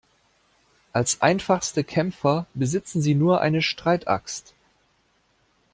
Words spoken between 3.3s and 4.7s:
eine Streitaxt.